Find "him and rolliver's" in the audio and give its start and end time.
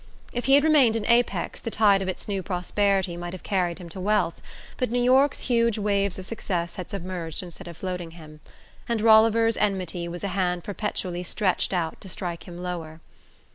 8.17-9.57